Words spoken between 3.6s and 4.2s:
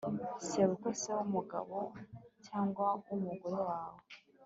wawe